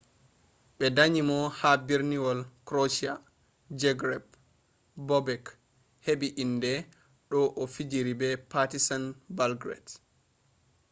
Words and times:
ɓe 0.77 0.85
danyi 0.95 1.21
mo 1.29 1.37
ha 1.57 1.69
berniwol 1.87 2.39
krotia 2.67 3.13
zagreb 3.79 4.25
bobek 5.07 5.45
heɓɓi 6.05 6.27
inde 6.43 6.73
de 7.29 7.37
o 7.61 7.63
fijini 7.73 8.13
partisan 8.51 9.03
belgrade 9.37 9.91